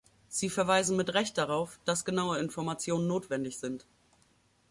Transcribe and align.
Sie 0.29 0.49
verweisen 0.49 0.97
mit 0.97 1.13
Recht 1.13 1.37
darauf, 1.37 1.79
dass 1.85 2.05
genaue 2.05 2.39
Informationen 2.39 3.05
notwendig 3.07 3.59
sind. 3.59 3.85